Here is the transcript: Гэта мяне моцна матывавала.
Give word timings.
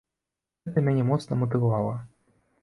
Гэта 0.69 0.83
мяне 0.87 1.03
моцна 1.11 1.33
матывавала. 1.43 1.93